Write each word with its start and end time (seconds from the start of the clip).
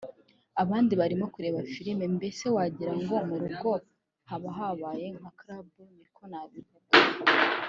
abandi 0.63 0.93
barimo 1.01 1.25
kureba 1.33 1.59
filime 1.73 2.05
mbese 2.15 2.45
wagira 2.55 2.93
ngo 3.01 3.15
mu 3.27 3.35
rugo 3.41 3.69
haba 4.29 4.49
habaye 4.57 5.07
nka 5.17 5.31
club 5.39 5.65
niko 5.97 6.23
nabivuga 6.31 6.97